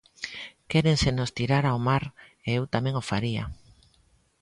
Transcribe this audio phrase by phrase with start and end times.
[0.71, 2.03] Quérensenos tirar ao mar
[2.47, 3.43] e eu tamén o faría.